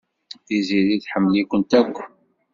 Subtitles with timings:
[0.45, 1.97] Tiziri tḥemmel-ikent akk.